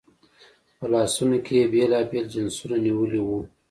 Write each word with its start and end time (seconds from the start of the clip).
په 0.77 0.85
لاسونو 0.93 1.37
کې 1.45 1.53
یې 1.59 1.65
بېلابېل 1.73 2.25
جنسونه 2.33 2.75
نیولي 2.85 3.21
وو. 3.23 3.39